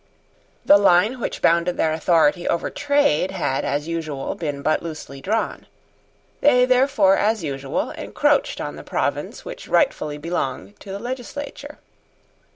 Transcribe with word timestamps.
The 0.65 0.79
line 0.79 1.19
which 1.19 1.43
bounded 1.43 1.77
their 1.77 1.93
authority 1.93 2.47
over 2.47 2.71
trade 2.71 3.29
had, 3.29 3.63
as 3.63 3.87
usual, 3.87 4.33
been 4.33 4.63
but 4.63 4.81
loosely 4.81 5.21
drawn. 5.21 5.67
They 6.39 6.65
therefore, 6.65 7.17
as 7.17 7.43
usual, 7.43 7.91
encroached 7.91 8.59
on 8.59 8.77
the 8.77 8.83
province 8.83 9.45
which 9.45 9.67
rightfully 9.67 10.17
belonged 10.17 10.79
to 10.79 10.91
the 10.91 10.97
legislature. 10.97 11.77